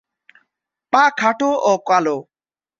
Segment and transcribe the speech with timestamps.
[0.93, 2.17] পা খাটো ও কালো।